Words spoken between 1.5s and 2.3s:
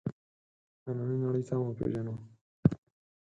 وپېژنو.